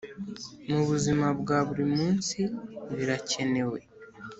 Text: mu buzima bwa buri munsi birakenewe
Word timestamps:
mu 0.71 0.81
buzima 0.89 1.27
bwa 1.39 1.57
buri 1.67 1.85
munsi 1.95 2.39
birakenewe 2.97 3.79